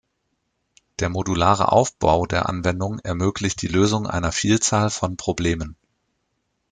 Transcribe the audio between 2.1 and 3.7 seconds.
der Anwendung ermöglicht die